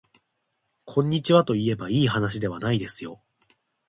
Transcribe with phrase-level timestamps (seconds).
[0.85, 3.21] こんにちはといえばいいはなしではないですよ